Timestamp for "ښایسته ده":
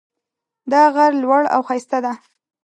1.67-2.13